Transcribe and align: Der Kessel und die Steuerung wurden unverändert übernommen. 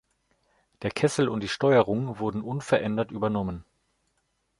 Der 0.81 0.89
Kessel 0.89 1.29
und 1.29 1.41
die 1.43 1.47
Steuerung 1.47 2.17
wurden 2.17 2.41
unverändert 2.41 3.11
übernommen. 3.11 3.65